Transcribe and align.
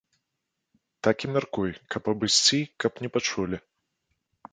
Так 1.07 1.17
і 1.27 1.29
мяркуй, 1.33 1.71
каб 1.95 2.03
абысці, 2.13 2.61
каб 2.85 2.93
не 3.07 3.13
пачулі. 3.19 3.57